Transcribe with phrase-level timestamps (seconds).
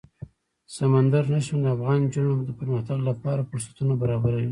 [0.75, 4.49] سمندر نه شتون د افغان نجونو د پرمختګ لپاره فرصتونه برابروي.